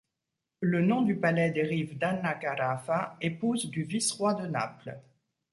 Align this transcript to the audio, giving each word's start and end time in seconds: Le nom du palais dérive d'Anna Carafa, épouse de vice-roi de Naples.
Le 0.61 0.81
nom 0.81 1.03
du 1.03 1.13
palais 1.15 1.51
dérive 1.51 1.95
d'Anna 1.95 2.33
Carafa, 2.33 3.17
épouse 3.21 3.69
de 3.69 3.83
vice-roi 3.83 4.33
de 4.33 4.47
Naples. 4.47 4.99